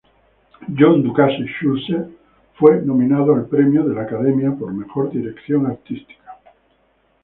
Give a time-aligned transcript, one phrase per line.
[0.75, 2.09] John DuCasse Schulze
[2.55, 6.39] fue nominado al premio de la Academia por Mejor Dirección Artística.